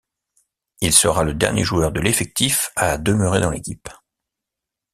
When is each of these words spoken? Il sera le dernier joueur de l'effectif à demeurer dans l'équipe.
Il 0.79 0.93
sera 0.93 1.23
le 1.23 1.35
dernier 1.35 1.63
joueur 1.63 1.91
de 1.91 1.99
l'effectif 1.99 2.71
à 2.75 2.97
demeurer 2.97 3.39
dans 3.39 3.51
l'équipe. 3.51 3.87